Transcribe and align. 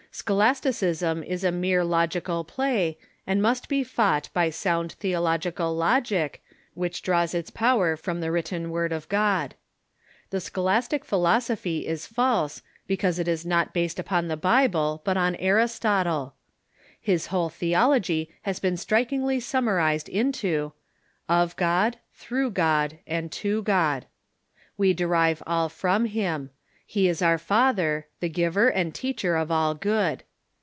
Scholas 0.13 0.59
ticism 0.59 1.23
is 1.25 1.45
a 1.45 1.53
mere 1.53 1.85
logical 1.85 2.43
play, 2.43 2.97
and 3.25 3.41
must 3.41 3.69
be 3.69 3.81
fought 3.81 4.27
by 4.33 4.49
sound 4.49 4.91
theological 4.91 5.73
logic, 5.73 6.43
which 6.73 7.01
draws 7.01 7.33
its 7.33 7.49
power 7.49 7.95
from 7.95 8.19
the 8.19 8.29
written 8.29 8.71
Word 8.71 8.91
of 8.91 9.07
God. 9.07 9.55
The 10.29 10.41
scholastic 10.41 11.05
philosophy 11.05 11.87
is 11.87 12.07
false, 12.07 12.61
because 12.87 13.19
it 13.19 13.27
is 13.29 13.45
not 13.45 13.73
based 13.73 13.99
upon 13.99 14.27
the 14.27 14.35
Bible, 14.35 15.01
but 15.05 15.15
on 15.15 15.35
Aristotle. 15.37 16.35
His 16.99 17.27
whole 17.27 17.47
theology 17.47 18.35
has 18.41 18.59
been 18.59 18.75
strikingly 18.75 19.39
summarized 19.39 20.09
into: 20.09 20.73
Of 21.29 21.55
God, 21.55 21.99
through 22.15 22.49
God, 22.51 22.97
and 23.07 23.31
to 23.31 23.63
God. 23.63 24.07
We 24.77 24.91
derive 24.93 25.41
all 25.47 25.69
from 25.69 26.03
him. 26.03 26.49
He 26.85 27.07
is 27.07 27.21
our 27.21 27.37
Father, 27.37 28.07
the 28.19 28.27
Giver 28.27 28.67
and 28.69 28.93
Teacher 28.93 29.37
of 29.37 29.49
all 29.49 29.73
good. 29.75 30.23